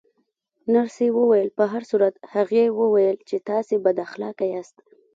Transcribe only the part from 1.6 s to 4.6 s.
هر صورت، هغې ویل چې تاسې بد اخلاقه